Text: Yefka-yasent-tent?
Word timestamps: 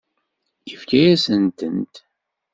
Yefka-yasent-tent? 0.69 1.95